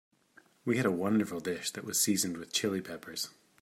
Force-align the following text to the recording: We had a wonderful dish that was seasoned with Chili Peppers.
We 0.65 0.77
had 0.77 0.87
a 0.87 0.91
wonderful 0.91 1.39
dish 1.41 1.69
that 1.73 1.83
was 1.85 2.01
seasoned 2.01 2.37
with 2.37 2.51
Chili 2.51 2.81
Peppers. 2.81 3.29